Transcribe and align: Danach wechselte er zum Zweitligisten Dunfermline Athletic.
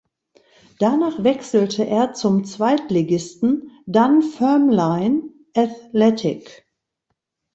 Danach 0.79 1.23
wechselte 1.23 1.85
er 1.85 2.13
zum 2.13 2.43
Zweitligisten 2.43 3.69
Dunfermline 3.85 5.21
Athletic. 5.55 6.65